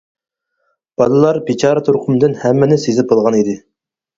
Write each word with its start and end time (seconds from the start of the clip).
بالىلار 1.01 1.39
بىچارە 1.49 1.83
تۇرقۇمدىن 1.91 2.35
ھەممىنى 2.45 2.81
سىزىپ 2.87 3.13
بولغان 3.13 3.39
ئىدى. 3.43 3.57